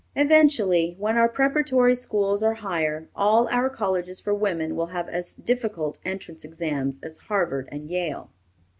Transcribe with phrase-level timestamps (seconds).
[0.15, 5.35] Eventually, when our preparatory schools are higher, all our colleges for women will have as
[5.35, 8.31] difficult entrance examinations as Harvard and Yale.